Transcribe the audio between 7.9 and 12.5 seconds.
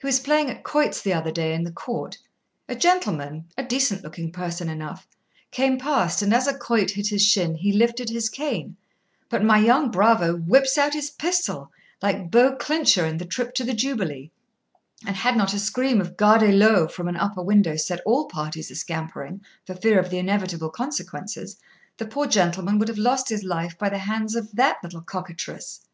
his cane; but my young bravo whips out his pistol, like